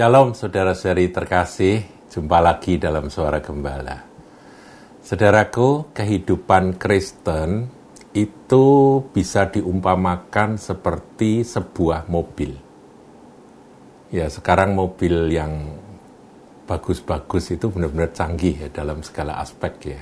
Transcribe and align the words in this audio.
Shalom 0.00 0.32
saudara-saudari 0.32 1.12
terkasih, 1.12 1.84
jumpa 2.08 2.40
lagi 2.40 2.80
dalam 2.80 3.12
Suara 3.12 3.36
Gembala. 3.44 4.00
Saudaraku, 5.04 5.92
kehidupan 5.92 6.80
Kristen 6.80 7.68
itu 8.16 8.64
bisa 9.12 9.52
diumpamakan 9.52 10.56
seperti 10.56 11.44
sebuah 11.44 12.08
mobil. 12.08 12.56
Ya, 14.08 14.32
sekarang 14.32 14.72
mobil 14.72 15.36
yang 15.36 15.68
bagus-bagus 16.64 17.52
itu 17.52 17.68
benar-benar 17.68 18.16
canggih 18.16 18.56
ya 18.56 18.68
dalam 18.72 19.04
segala 19.04 19.36
aspek 19.36 19.74
ya. 19.84 20.00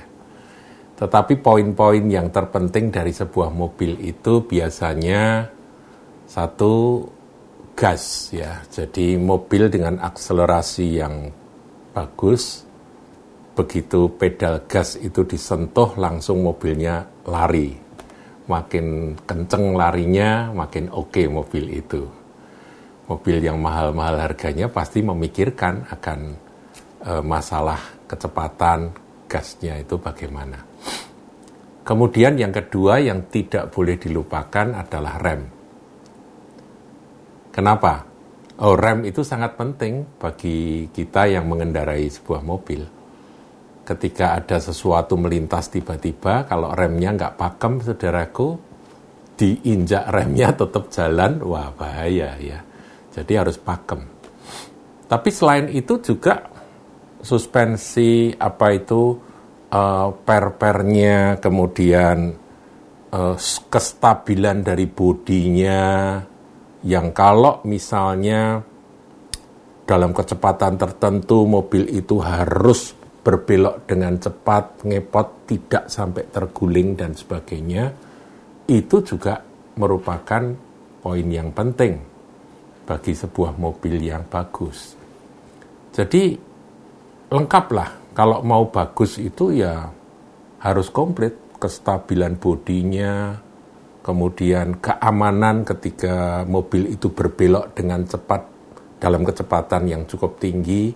Tetapi 0.95 1.43
poin-poin 1.43 2.07
yang 2.07 2.31
terpenting 2.31 2.87
dari 2.87 3.11
sebuah 3.11 3.51
mobil 3.51 3.99
itu 3.99 4.47
biasanya 4.47 5.51
satu 6.23 7.03
gas 7.79 8.35
ya. 8.35 8.59
Jadi 8.67 9.15
mobil 9.15 9.71
dengan 9.71 10.03
akselerasi 10.03 10.99
yang 10.99 11.31
bagus, 11.95 12.67
begitu 13.55 14.11
pedal 14.19 14.67
gas 14.67 14.99
itu 14.99 15.23
disentuh 15.23 15.95
langsung 15.95 16.43
mobilnya 16.43 17.07
lari. 17.23 17.71
Makin 18.51 19.15
kenceng 19.23 19.79
larinya, 19.79 20.51
makin 20.51 20.91
oke 20.91 21.15
okay 21.15 21.25
mobil 21.31 21.79
itu. 21.79 22.03
Mobil 23.07 23.39
yang 23.39 23.63
mahal-mahal 23.63 24.27
harganya 24.27 24.67
pasti 24.67 24.99
memikirkan 24.99 25.87
akan 25.87 26.19
e, 26.99 27.11
masalah 27.23 27.79
kecepatan 28.05 28.91
gasnya 29.25 29.79
itu 29.79 29.95
bagaimana. 29.97 30.61
Kemudian 31.85 32.37
yang 32.37 32.53
kedua 32.53 33.01
yang 33.01 33.29
tidak 33.33 33.73
boleh 33.73 33.97
dilupakan 33.97 34.77
adalah 34.77 35.17
rem 35.17 35.58
Kenapa? 37.59 38.07
Oh, 38.63 38.79
rem 38.79 39.03
itu 39.03 39.19
sangat 39.19 39.59
penting 39.59 40.15
bagi 40.15 40.87
kita 40.95 41.27
yang 41.27 41.43
mengendarai 41.43 42.07
sebuah 42.07 42.39
mobil. 42.39 42.87
Ketika 43.83 44.39
ada 44.39 44.63
sesuatu 44.63 45.19
melintas 45.19 45.67
tiba-tiba, 45.67 46.47
kalau 46.47 46.71
remnya 46.71 47.11
nggak 47.11 47.35
pakem, 47.35 47.83
saudaraku, 47.83 48.55
diinjak 49.35 50.07
remnya 50.07 50.55
tetap 50.63 50.87
jalan, 50.87 51.43
wah 51.43 51.75
bahaya 51.75 52.39
ya. 52.39 52.63
Jadi 53.11 53.33
harus 53.35 53.59
pakem. 53.59 54.07
Tapi 55.11 55.27
selain 55.27 55.67
itu 55.67 55.99
juga 55.99 56.47
suspensi 57.19 58.31
apa 58.39 58.71
itu 58.71 59.19
uh, 59.67 60.15
per-pernya, 60.15 61.43
kemudian 61.43 62.31
uh, 63.11 63.35
kestabilan 63.67 64.63
dari 64.63 64.87
bodinya, 64.87 66.23
yang 66.85 67.11
kalau 67.11 67.59
misalnya 67.67 68.63
dalam 69.83 70.13
kecepatan 70.13 70.77
tertentu 70.77 71.49
mobil 71.49 71.89
itu 71.89 72.21
harus 72.21 72.93
berbelok 73.19 73.89
dengan 73.89 74.15
cepat, 74.15 74.85
ngepot, 74.85 75.49
tidak 75.49 75.91
sampai 75.91 76.29
terguling 76.29 76.95
dan 76.95 77.17
sebagainya, 77.17 77.91
itu 78.69 79.01
juga 79.03 79.41
merupakan 79.75 80.43
poin 81.01 81.27
yang 81.27 81.51
penting 81.51 81.99
bagi 82.85 83.13
sebuah 83.17 83.57
mobil 83.57 83.97
yang 83.99 84.23
bagus. 84.29 84.95
Jadi 85.89 86.37
lengkaplah 87.29 88.13
kalau 88.13 88.41
mau 88.45 88.69
bagus 88.69 89.17
itu 89.17 89.57
ya 89.57 89.89
harus 90.61 90.87
komplit 90.93 91.57
kestabilan 91.59 92.39
bodinya, 92.39 93.35
kemudian 93.99 94.79
keamanan 94.79 95.67
ketika 95.67 96.47
mobil 96.47 96.87
itu 96.89 97.11
berbelok 97.11 97.75
dengan 97.75 98.07
cepat 98.07 98.41
dalam 98.99 99.23
kecepatan 99.23 99.87
yang 99.87 100.03
cukup 100.07 100.39
tinggi, 100.39 100.91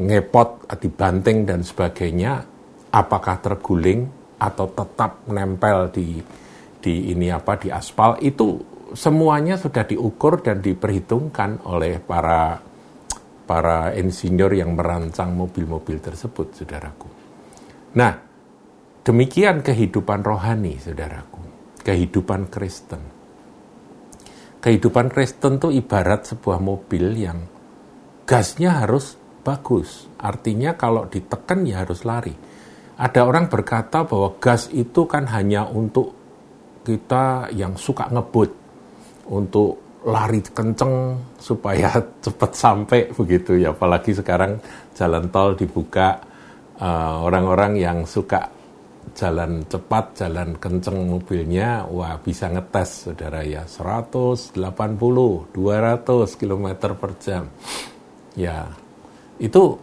ngepot, 0.00 0.68
dibanting 0.80 1.44
dan 1.44 1.60
sebagainya, 1.60 2.44
apakah 2.92 3.40
terguling 3.40 4.08
atau 4.36 4.68
tetap 4.68 5.24
nempel 5.28 5.88
di 5.92 6.20
di 6.80 7.10
ini 7.12 7.32
apa 7.32 7.56
di 7.56 7.72
aspal 7.72 8.20
itu 8.20 8.60
semuanya 8.92 9.58
sudah 9.58 9.82
diukur 9.88 10.44
dan 10.44 10.60
diperhitungkan 10.60 11.64
oleh 11.66 11.98
para 11.98 12.60
para 13.48 13.94
insinyur 13.96 14.52
yang 14.54 14.74
merancang 14.74 15.34
mobil-mobil 15.34 16.02
tersebut, 16.02 16.54
saudaraku. 16.54 17.08
Nah, 17.94 18.12
demikian 19.06 19.62
kehidupan 19.62 20.26
rohani, 20.26 20.78
saudaraku 20.82 21.35
kehidupan 21.86 22.50
Kristen. 22.50 22.98
Kehidupan 24.58 25.06
Kristen 25.14 25.62
itu 25.62 25.70
ibarat 25.70 26.26
sebuah 26.26 26.58
mobil 26.58 27.14
yang 27.14 27.46
gasnya 28.26 28.82
harus 28.82 29.14
bagus. 29.46 30.10
Artinya 30.18 30.74
kalau 30.74 31.06
ditekan 31.06 31.62
ya 31.62 31.86
harus 31.86 32.02
lari. 32.02 32.34
Ada 32.98 33.22
orang 33.22 33.46
berkata 33.46 34.02
bahwa 34.02 34.34
gas 34.42 34.66
itu 34.74 35.06
kan 35.06 35.30
hanya 35.30 35.70
untuk 35.70 36.10
kita 36.82 37.54
yang 37.54 37.78
suka 37.78 38.10
ngebut. 38.10 38.50
Untuk 39.30 40.02
lari 40.02 40.42
kenceng 40.42 41.22
supaya 41.38 41.94
cepat 42.26 42.50
sampai 42.50 43.14
begitu 43.14 43.54
ya. 43.54 43.70
Apalagi 43.70 44.10
sekarang 44.10 44.58
jalan 44.98 45.30
tol 45.30 45.54
dibuka 45.54 46.18
eh, 46.82 47.16
orang-orang 47.22 47.78
uh, 47.78 47.82
yang 47.86 47.98
suka 48.02 48.55
jalan 49.16 49.64
cepat, 49.64 50.12
jalan 50.12 50.60
kenceng 50.60 51.08
mobilnya, 51.08 51.88
wah 51.88 52.20
bisa 52.20 52.52
ngetes 52.52 53.08
saudara 53.08 53.40
ya, 53.40 53.64
180, 53.64 54.52
200 54.52 56.36
km 56.36 56.66
per 56.92 57.10
jam. 57.16 57.48
Ya, 58.36 58.68
itu 59.40 59.80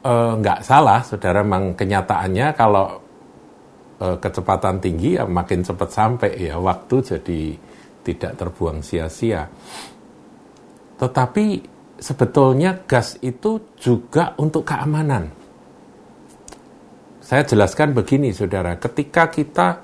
eh, 0.00 0.32
nggak 0.40 0.64
salah 0.64 1.04
saudara, 1.04 1.44
memang 1.44 1.76
kenyataannya 1.76 2.46
kalau 2.56 2.86
eh, 4.00 4.16
kecepatan 4.16 4.80
tinggi 4.80 5.20
ya 5.20 5.28
makin 5.28 5.60
cepat 5.60 5.90
sampai 5.92 6.32
ya, 6.40 6.56
waktu 6.56 6.96
jadi 7.04 7.42
tidak 8.00 8.32
terbuang 8.40 8.80
sia-sia. 8.80 9.44
Tetapi 10.96 11.46
sebetulnya 12.00 12.80
gas 12.88 13.20
itu 13.20 13.76
juga 13.76 14.32
untuk 14.40 14.64
keamanan 14.64 15.43
saya 17.24 17.48
jelaskan 17.48 17.96
begini, 17.96 18.36
saudara. 18.36 18.76
Ketika 18.76 19.32
kita 19.32 19.80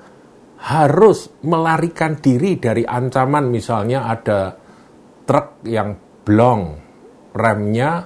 harus 0.61 1.41
melarikan 1.41 2.21
diri 2.21 2.61
dari 2.61 2.85
ancaman, 2.85 3.49
misalnya 3.49 4.05
ada 4.05 4.53
truk 5.25 5.65
yang 5.65 5.97
blong, 6.21 6.77
remnya 7.33 8.05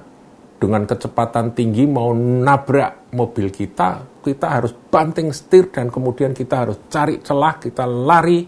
dengan 0.55 0.87
kecepatan 0.87 1.51
tinggi 1.51 1.83
mau 1.83 2.15
nabrak 2.15 3.11
mobil 3.11 3.51
kita, 3.51 4.23
kita 4.23 4.47
harus 4.47 4.71
banting 4.71 5.35
setir 5.35 5.67
dan 5.67 5.91
kemudian 5.91 6.31
kita 6.31 6.63
harus 6.63 6.87
cari 6.87 7.19
celah, 7.19 7.59
kita 7.59 7.83
lari 7.83 8.47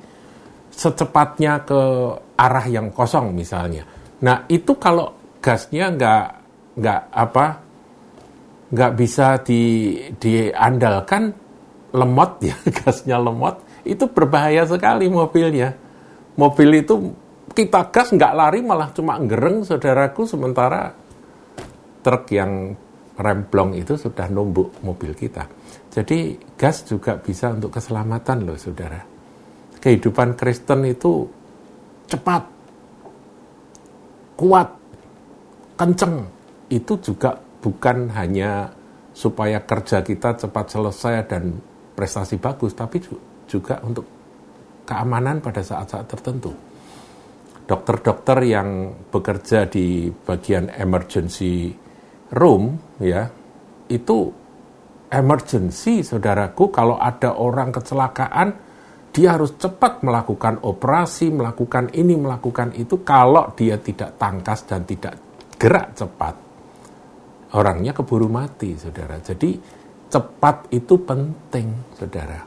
secepatnya 0.72 1.68
ke 1.68 1.82
arah 2.40 2.66
yang 2.72 2.96
kosong 2.96 3.36
misalnya. 3.36 3.84
Nah 4.24 4.48
itu 4.48 4.80
kalau 4.80 5.36
gasnya 5.44 5.92
nggak 5.92 6.26
nggak 6.80 7.02
apa 7.12 7.67
nggak 8.68 8.94
bisa 9.00 9.40
di, 9.40 9.96
diandalkan 10.20 11.32
lemot 11.96 12.32
ya 12.44 12.56
gasnya 12.84 13.16
lemot 13.16 13.64
itu 13.88 14.06
berbahaya 14.12 14.68
sekali 14.68 15.08
mobilnya. 15.08 15.72
Mobil 16.38 16.84
itu 16.84 17.16
kita 17.56 17.90
gas 17.90 18.14
nggak 18.14 18.36
lari 18.36 18.60
malah 18.62 18.92
cuma 18.94 19.18
gereng 19.24 19.64
saudaraku 19.64 20.28
sementara 20.28 20.92
truk 22.04 22.30
yang 22.30 22.76
remblong 23.18 23.74
itu 23.74 23.98
sudah 23.98 24.30
numbuk 24.30 24.78
mobil 24.86 25.16
kita. 25.18 25.48
Jadi 25.90 26.38
gas 26.54 26.86
juga 26.86 27.18
bisa 27.18 27.50
untuk 27.50 27.74
keselamatan 27.74 28.46
loh 28.46 28.60
saudara. 28.60 29.02
Kehidupan 29.82 30.38
Kristen 30.38 30.86
itu 30.86 31.26
cepat 32.06 32.44
kuat 34.38 34.70
kenceng 35.74 36.30
itu 36.70 36.94
juga 37.02 37.34
bukan 37.62 38.14
hanya 38.14 38.72
supaya 39.18 39.66
kerja 39.66 40.06
kita 40.06 40.38
cepat 40.38 40.66
selesai 40.78 41.16
dan 41.26 41.58
prestasi 41.98 42.38
bagus, 42.38 42.78
tapi 42.78 43.02
juga 43.50 43.82
untuk 43.82 44.06
keamanan 44.86 45.42
pada 45.42 45.66
saat-saat 45.66 46.06
tertentu. 46.06 46.54
Dokter-dokter 47.68 48.38
yang 48.48 48.94
bekerja 49.12 49.68
di 49.68 50.08
bagian 50.08 50.72
emergency 50.72 51.74
room, 52.32 52.78
ya, 53.02 53.28
itu 53.92 54.18
emergency, 55.12 56.06
saudaraku, 56.06 56.72
kalau 56.72 56.96
ada 56.96 57.36
orang 57.36 57.76
kecelakaan, 57.76 58.50
dia 59.12 59.34
harus 59.34 59.58
cepat 59.58 60.06
melakukan 60.06 60.62
operasi, 60.62 61.34
melakukan 61.34 61.92
ini, 61.98 62.16
melakukan 62.16 62.72
itu. 62.78 63.02
Kalau 63.02 63.52
dia 63.58 63.82
tidak 63.82 64.16
tangkas 64.16 64.64
dan 64.70 64.86
tidak 64.86 65.18
gerak 65.58 65.98
cepat, 65.98 66.47
orangnya 67.56 67.96
keburu 67.96 68.28
mati, 68.28 68.76
saudara. 68.76 69.22
Jadi 69.24 69.56
cepat 70.08 70.72
itu 70.74 70.96
penting, 71.04 71.68
saudara. 71.96 72.40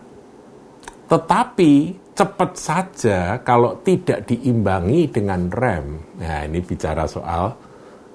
Tetapi 1.10 1.72
cepat 2.12 2.50
saja 2.54 3.18
kalau 3.40 3.80
tidak 3.80 4.28
diimbangi 4.28 5.08
dengan 5.08 5.48
rem. 5.48 5.86
Nah, 6.20 6.44
ini 6.44 6.60
bicara 6.60 7.08
soal 7.08 7.48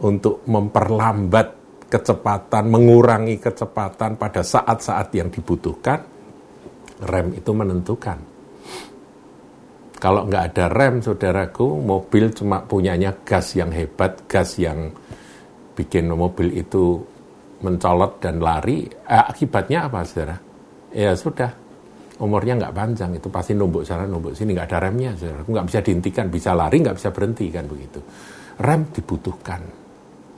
untuk 0.05 0.45
memperlambat 0.45 1.47
kecepatan, 1.89 2.69
mengurangi 2.69 3.39
kecepatan 3.39 4.19
pada 4.19 4.41
saat-saat 4.43 5.09
yang 5.15 5.29
dibutuhkan, 5.31 6.01
rem 7.07 7.33
itu 7.33 7.51
menentukan. 7.51 8.19
Kalau 9.95 10.27
nggak 10.27 10.43
ada 10.53 10.65
rem, 10.69 11.01
saudaraku, 11.01 11.81
mobil 11.81 12.29
cuma 12.35 12.61
punyanya 12.61 13.15
gas 13.25 13.55
yang 13.55 13.71
hebat, 13.71 14.27
gas 14.27 14.59
yang 14.59 14.91
bikin 15.75 16.10
mobil 16.10 16.56
itu 16.56 17.04
mencolot 17.62 18.24
dan 18.24 18.39
lari. 18.39 18.88
Eh, 18.88 19.24
akibatnya 19.30 19.92
apa, 19.92 20.01
saudara? 20.07 20.36
Ya 20.95 21.12
sudah, 21.12 21.51
umurnya 22.24 22.56
nggak 22.56 22.74
panjang, 22.75 23.12
itu 23.19 23.27
pasti 23.27 23.51
numbuk 23.51 23.83
sana, 23.83 24.07
numbuk 24.07 24.31
sini, 24.31 24.56
nggak 24.56 24.72
ada 24.72 24.88
remnya, 24.88 25.12
saudara. 25.19 25.44
Nggak 25.44 25.66
bisa 25.68 25.80
dihentikan, 25.83 26.25
bisa 26.31 26.51
lari, 26.56 26.77
nggak 26.80 26.95
bisa 26.95 27.10
berhenti, 27.12 27.45
kan 27.51 27.68
begitu. 27.68 28.00
Rem 28.56 28.88
dibutuhkan, 28.95 29.62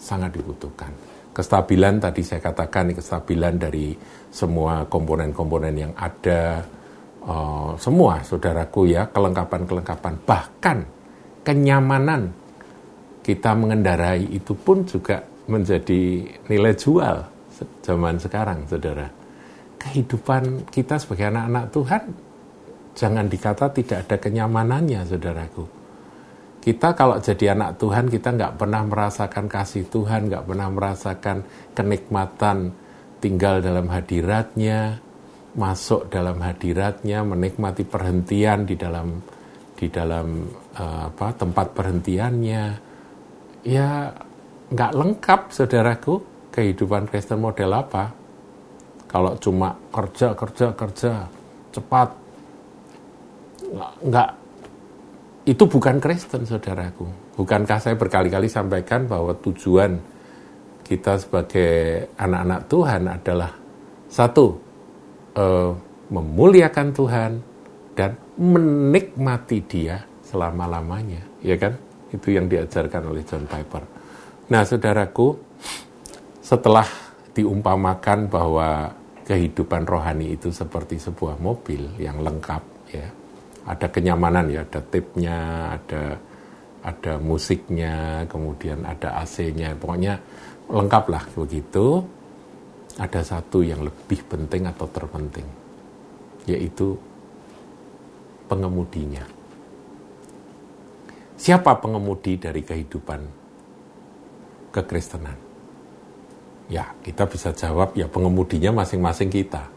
sangat 0.01 0.33
dibutuhkan. 0.33 0.89
Kestabilan 1.37 2.01
tadi 2.01 2.25
saya 2.25 2.41
katakan, 2.41 2.97
kestabilan 2.97 3.61
dari 3.61 3.93
semua 4.33 4.89
komponen-komponen 4.89 5.75
yang 5.77 5.93
ada, 5.93 6.65
uh, 7.21 7.77
semua 7.77 8.25
saudaraku 8.25 8.89
ya, 8.89 9.05
kelengkapan-kelengkapan, 9.13 10.13
bahkan 10.25 10.81
kenyamanan 11.45 12.33
kita 13.27 13.51
mengendarai 13.51 14.23
itu 14.31 14.55
pun 14.55 14.87
juga 14.87 15.19
menjadi 15.51 16.23
nilai 16.47 16.71
jual 16.79 17.27
zaman 17.83 18.15
sekarang, 18.15 18.63
saudara. 18.71 19.03
Kehidupan 19.75 20.71
kita 20.71 20.95
sebagai 20.95 21.35
anak-anak 21.35 21.65
Tuhan, 21.75 22.03
jangan 22.95 23.27
dikata 23.27 23.67
tidak 23.75 24.07
ada 24.07 24.15
kenyamanannya, 24.15 25.03
saudaraku. 25.03 25.67
Kita 26.63 26.95
kalau 26.95 27.19
jadi 27.19 27.51
anak 27.51 27.75
Tuhan, 27.83 28.07
kita 28.07 28.31
nggak 28.31 28.55
pernah 28.55 28.87
merasakan 28.87 29.45
kasih 29.51 29.91
Tuhan, 29.91 30.31
nggak 30.31 30.43
pernah 30.47 30.67
merasakan 30.71 31.37
kenikmatan 31.75 32.71
tinggal 33.19 33.59
dalam 33.59 33.91
hadiratnya, 33.91 35.03
masuk 35.55 36.07
dalam 36.07 36.39
hadiratnya, 36.39 37.27
menikmati 37.27 37.83
perhentian 37.83 38.63
di 38.63 38.75
dalam 38.79 39.19
di 39.77 39.87
dalam 39.91 40.47
uh, 40.79 41.11
apa 41.11 41.27
tempat 41.35 41.75
perhentiannya. 41.75 42.86
Ya 43.67 44.15
nggak 44.71 44.95
lengkap, 44.95 45.41
saudaraku, 45.51 46.23
kehidupan 46.55 47.11
Kristen 47.11 47.43
model 47.43 47.75
apa? 47.75 48.15
Kalau 49.11 49.35
cuma 49.43 49.75
kerja, 49.91 50.31
kerja, 50.31 50.71
kerja, 50.71 51.27
cepat, 51.75 52.09
nggak, 54.07 54.29
itu 55.47 55.63
bukan 55.67 55.99
Kristen, 55.99 56.47
saudaraku. 56.47 57.11
Bukankah 57.35 57.79
saya 57.79 57.99
berkali-kali 57.99 58.47
sampaikan 58.47 59.03
bahwa 59.03 59.35
tujuan 59.35 59.99
kita 60.87 61.19
sebagai 61.19 62.07
anak-anak 62.15 62.61
Tuhan 62.71 63.01
adalah 63.11 63.51
satu, 64.07 64.55
uh, 65.35 65.71
memuliakan 66.07 66.87
Tuhan 66.95 67.31
dan 67.99 68.15
menikmati 68.39 69.59
Dia 69.67 69.99
selama-lamanya, 70.23 71.19
ya 71.43 71.59
kan? 71.59 71.86
Itu 72.11 72.31
yang 72.31 72.47
diajarkan 72.47 73.11
oleh 73.11 73.23
John 73.27 73.43
Piper. 73.47 73.83
Nah, 74.47 74.63
saudaraku, 74.63 75.35
setelah 76.39 76.87
diumpamakan 77.35 78.31
bahwa 78.31 78.89
kehidupan 79.27 79.83
rohani 79.83 80.39
itu 80.39 80.47
seperti 80.49 80.95
sebuah 80.97 81.35
mobil 81.37 81.99
yang 81.99 82.23
lengkap, 82.23 82.63
ya, 82.95 83.07
ada 83.67 83.87
kenyamanan 83.91 84.47
ya, 84.47 84.63
ada 84.63 84.79
tipnya, 84.79 85.39
ada 85.75 86.15
ada 86.87 87.19
musiknya, 87.19 88.23
kemudian 88.31 88.87
ada 88.87 89.19
AC-nya, 89.19 89.75
pokoknya 89.75 90.15
lengkap 90.71 91.05
lah 91.11 91.23
begitu 91.35 91.99
ada 92.95 93.19
satu 93.19 93.59
yang 93.61 93.83
lebih 93.83 94.23
penting 94.25 94.65
atau 94.65 94.87
terpenting, 94.89 95.45
yaitu 96.47 96.95
pengemudinya. 98.47 99.36
Siapa 101.37 101.77
pengemudi 101.77 102.41
dari 102.41 102.65
kehidupan 102.65 103.21
kekristenan? 104.73 105.37
Ya, 106.67 106.97
kita 106.99 107.29
bisa 107.29 107.53
jawab 107.53 107.93
ya 107.93 108.09
pengemudinya 108.09 108.73
masing-masing 108.73 109.29
kita. 109.29 109.69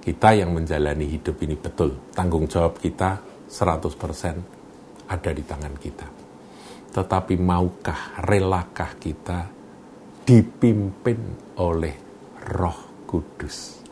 Kita 0.00 0.32
yang 0.32 0.56
menjalani 0.56 1.04
hidup 1.04 1.36
ini 1.44 1.54
betul. 1.60 1.94
Tanggung 2.16 2.48
jawab 2.48 2.80
kita 2.80 3.20
100% 3.46 5.12
ada 5.12 5.30
di 5.30 5.44
tangan 5.44 5.76
kita. 5.76 6.08
Tetapi 6.88 7.36
maukah, 7.36 8.24
relakah 8.24 8.96
kita 8.96 9.44
dipimpin 10.24 11.20
oleh 11.60 11.94
Roh 12.48 13.04
Kudus. 13.04 13.84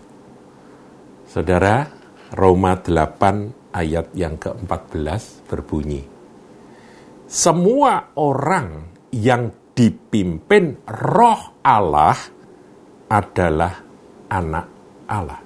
Saudara, 1.28 1.84
Roma 2.32 2.80
8 2.80 3.76
ayat 3.76 4.16
yang 4.16 4.40
ke-14 4.40 5.44
berbunyi, 5.44 6.15
Semua 7.26 8.14
orang 8.16 8.94
yang 9.10 9.50
dipimpin 9.74 10.86
roh 10.86 11.60
Allah 11.60 12.16
adalah 13.10 13.74
anak 14.30 14.66
Allah. 15.10 15.40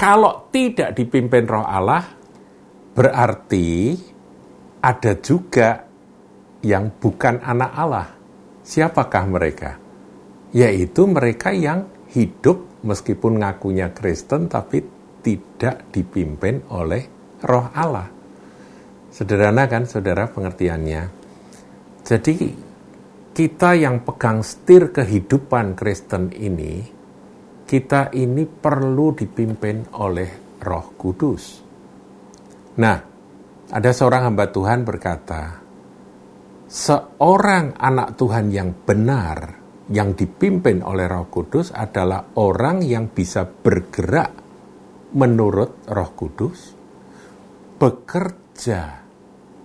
Kalau 0.00 0.48
tidak 0.48 0.96
dipimpin 0.96 1.44
roh 1.44 1.64
Allah, 1.64 2.04
berarti 2.96 3.92
ada 4.80 5.12
juga 5.20 5.84
yang 6.64 6.96
bukan 6.96 7.44
anak 7.44 7.72
Allah. 7.76 8.08
Siapakah 8.64 9.24
mereka? 9.28 9.90
yaitu 10.50 11.06
mereka 11.06 11.54
yang 11.54 11.86
hidup 12.10 12.82
meskipun 12.82 13.38
ngakunya 13.42 13.94
Kristen 13.94 14.50
tapi 14.50 14.82
tidak 15.22 15.90
dipimpin 15.94 16.66
oleh 16.74 17.06
roh 17.46 17.70
Allah. 17.70 18.19
Sederhana 19.10 19.66
kan 19.66 19.86
saudara 19.90 20.30
pengertiannya. 20.30 21.02
Jadi 22.06 22.36
kita 23.34 23.74
yang 23.74 24.02
pegang 24.06 24.42
setir 24.42 24.94
kehidupan 24.94 25.74
Kristen 25.74 26.30
ini, 26.34 26.82
kita 27.66 28.10
ini 28.14 28.46
perlu 28.46 29.14
dipimpin 29.14 29.94
oleh 29.98 30.58
roh 30.62 30.94
kudus. 30.94 31.62
Nah, 32.78 32.96
ada 33.70 33.90
seorang 33.94 34.30
hamba 34.30 34.50
Tuhan 34.50 34.82
berkata, 34.82 35.42
seorang 36.70 37.78
anak 37.78 38.14
Tuhan 38.14 38.50
yang 38.50 38.70
benar 38.86 39.60
yang 39.90 40.14
dipimpin 40.14 40.86
oleh 40.86 41.10
Roh 41.10 41.26
Kudus 41.26 41.74
adalah 41.74 42.34
orang 42.38 42.86
yang 42.86 43.10
bisa 43.10 43.42
bergerak 43.42 44.30
menurut 45.18 45.82
Roh 45.90 46.10
Kudus, 46.14 46.58
bekerja 47.74 48.99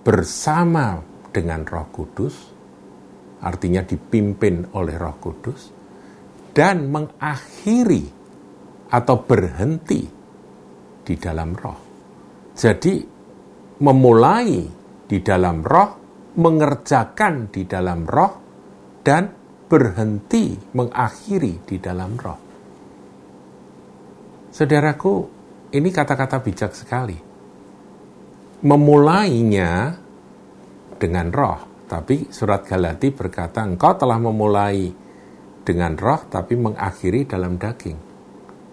bersama 0.05 1.01
dengan 1.33 1.65
Roh 1.65 1.89
Kudus, 1.89 2.35
artinya 3.41 3.81
dipimpin 3.81 4.77
oleh 4.77 4.95
Roh 5.01 5.17
Kudus, 5.17 5.61
dan 6.53 6.93
mengakhiri 6.93 8.05
atau 8.93 9.15
berhenti 9.25 10.05
di 11.01 11.15
dalam 11.17 11.57
Roh. 11.57 11.79
Jadi, 12.53 12.95
memulai 13.81 14.63
di 15.09 15.17
dalam 15.25 15.65
Roh, 15.65 15.91
mengerjakan 16.37 17.49
di 17.49 17.65
dalam 17.65 18.05
Roh, 18.05 18.33
dan 19.01 19.45
berhenti 19.65 20.53
mengakhiri 20.73 21.65
di 21.65 21.77
dalam 21.81 22.17
roh. 22.17 22.39
Saudaraku, 24.53 25.13
ini 25.73 25.89
kata-kata 25.91 26.39
bijak 26.39 26.71
sekali. 26.71 27.17
Memulainya 28.65 29.93
dengan 30.97 31.29
roh, 31.29 31.85
tapi 31.85 32.33
surat 32.33 32.65
Galati 32.65 33.13
berkata, 33.13 33.61
engkau 33.61 33.93
telah 33.93 34.17
memulai 34.17 34.89
dengan 35.61 35.93
roh, 35.93 36.25
tapi 36.25 36.57
mengakhiri 36.57 37.29
dalam 37.29 37.61
daging. 37.61 37.99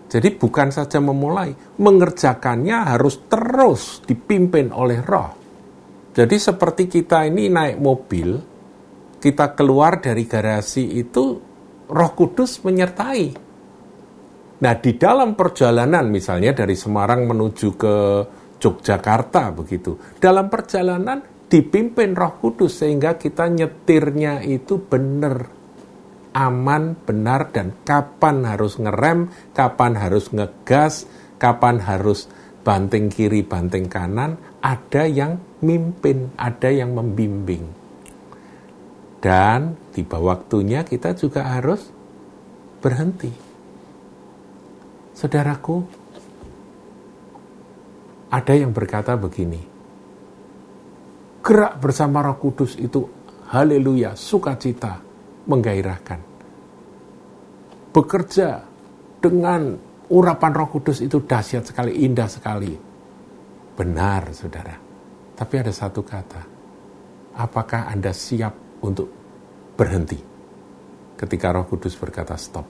Jadi 0.09 0.29
bukan 0.37 0.69
saja 0.73 1.01
memulai, 1.01 1.53
mengerjakannya 1.81 2.97
harus 2.97 3.29
terus 3.29 4.05
dipimpin 4.05 4.73
oleh 4.73 5.01
roh. 5.01 5.33
Jadi 6.13 6.37
seperti 6.37 6.85
kita 6.89 7.25
ini 7.25 7.49
naik 7.49 7.81
mobil, 7.81 8.37
kita 9.17 9.57
keluar 9.57 10.05
dari 10.05 10.29
garasi 10.29 11.01
itu 11.01 11.25
Roh 11.89 12.13
Kudus 12.13 12.61
menyertai. 12.61 13.25
Nah, 14.63 14.75
di 14.77 14.93
dalam 15.01 15.33
perjalanan 15.33 16.13
misalnya 16.13 16.53
dari 16.53 16.77
Semarang 16.77 17.25
menuju 17.25 17.69
ke 17.75 17.97
Yogyakarta 18.63 19.51
begitu. 19.51 19.99
Dalam 20.23 20.47
perjalanan 20.47 21.19
dipimpin 21.51 22.15
Roh 22.15 22.39
Kudus 22.39 22.79
sehingga 22.79 23.19
kita 23.19 23.51
nyetirnya 23.51 24.47
itu 24.47 24.79
benar 24.79 25.51
aman, 26.33 26.97
benar 26.97 27.53
dan 27.53 27.77
kapan 27.85 28.47
harus 28.49 28.81
ngerem, 28.81 29.29
kapan 29.53 29.93
harus 29.99 30.33
ngegas, 30.33 31.05
kapan 31.37 31.83
harus 31.83 32.31
banting 32.63 33.11
kiri, 33.11 33.45
banting 33.45 33.91
kanan, 33.91 34.39
ada 34.65 35.05
yang 35.05 35.43
mimpin, 35.61 36.33
ada 36.39 36.71
yang 36.73 36.95
membimbing. 36.97 37.69
Dan 39.23 39.79
tiba 39.93 40.19
waktunya 40.19 40.83
kita 40.83 41.15
juga 41.15 41.47
harus 41.53 41.91
berhenti. 42.83 43.31
Saudaraku, 45.15 46.02
ada 48.33 48.53
yang 48.57 48.73
berkata 48.73 49.13
begini, 49.13 49.61
gerak 51.45 51.77
bersama 51.77 52.25
roh 52.25 52.41
kudus 52.41 52.81
itu 52.81 53.05
haleluya, 53.53 54.17
sukacita, 54.17 54.97
menggairahkan. 55.45 56.21
Bekerja 57.93 58.49
dengan 59.21 59.77
urapan 60.09 60.53
roh 60.57 60.69
kudus 60.73 61.05
itu 61.05 61.21
dahsyat 61.21 61.69
sekali, 61.69 62.09
indah 62.09 62.25
sekali. 62.25 62.73
Benar, 63.77 64.33
saudara. 64.33 64.81
Tapi 65.37 65.55
ada 65.61 65.73
satu 65.73 66.01
kata, 66.01 66.43
apakah 67.37 67.93
Anda 67.93 68.17
siap 68.17 68.81
untuk 68.81 69.13
berhenti 69.77 70.17
ketika 71.21 71.53
roh 71.53 71.69
kudus 71.69 71.93
berkata 72.01 72.33
stop? 72.41 72.65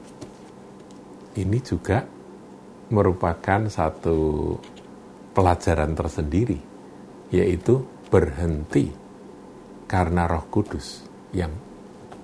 Ini 1.38 1.58
juga 1.62 2.02
merupakan 2.90 3.70
satu 3.70 4.18
pelajaran 5.32 5.96
tersendiri, 5.96 6.60
yaitu 7.32 7.84
berhenti 8.12 8.92
karena 9.88 10.28
Roh 10.28 10.48
Kudus 10.48 11.04
yang 11.32 11.52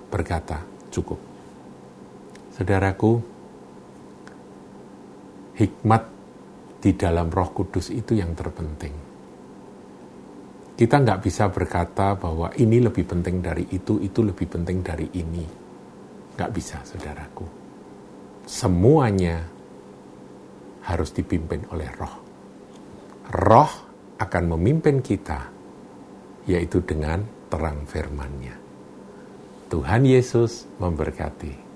berkata 0.09 0.61
cukup. 0.93 1.17
Saudaraku, 2.53 3.21
hikmat 5.57 6.03
di 6.79 6.91
dalam 6.93 7.29
Roh 7.29 7.49
Kudus 7.53 7.89
itu 7.89 8.17
yang 8.17 8.33
terpenting. 8.37 8.95
Kita 10.79 10.95
nggak 10.95 11.19
bisa 11.19 11.51
berkata 11.51 12.15
bahwa 12.15 12.55
ini 12.55 12.79
lebih 12.79 13.03
penting 13.03 13.43
dari 13.43 13.67
itu, 13.75 13.99
itu 13.99 14.23
lebih 14.23 14.47
penting 14.47 14.79
dari 14.79 15.11
ini. 15.19 15.43
Nggak 16.39 16.51
bisa, 16.55 16.79
saudaraku. 16.87 17.43
Semuanya 18.47 19.43
harus 20.87 21.11
dipimpin 21.11 21.67
oleh 21.75 21.91
roh. 21.99 22.18
Roh 23.29 23.69
akan 24.17 24.57
memimpin 24.57 25.05
kita 25.05 25.53
yaitu 26.49 26.81
dengan 26.81 27.21
terang 27.53 27.85
firman-Nya. 27.85 28.57
Tuhan 29.69 30.01
Yesus 30.01 30.65
memberkati. 30.81 31.68